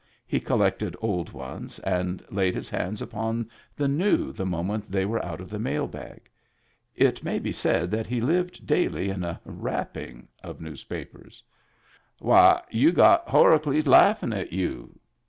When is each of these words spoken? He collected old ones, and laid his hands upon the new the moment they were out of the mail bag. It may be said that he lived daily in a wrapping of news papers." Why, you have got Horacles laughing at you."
He 0.25 0.39
collected 0.39 0.95
old 0.99 1.31
ones, 1.31 1.77
and 1.77 2.25
laid 2.31 2.55
his 2.55 2.71
hands 2.71 3.03
upon 3.03 3.51
the 3.75 3.87
new 3.87 4.31
the 4.31 4.47
moment 4.47 4.85
they 4.91 5.05
were 5.05 5.23
out 5.23 5.39
of 5.39 5.47
the 5.51 5.59
mail 5.59 5.85
bag. 5.85 6.21
It 6.95 7.23
may 7.23 7.37
be 7.37 7.51
said 7.51 7.91
that 7.91 8.07
he 8.07 8.19
lived 8.19 8.65
daily 8.65 9.11
in 9.11 9.23
a 9.23 9.39
wrapping 9.45 10.27
of 10.41 10.59
news 10.59 10.85
papers." 10.85 11.43
Why, 12.17 12.63
you 12.71 12.87
have 12.87 12.95
got 12.95 13.27
Horacles 13.27 13.85
laughing 13.85 14.33
at 14.33 14.51
you." 14.51 14.97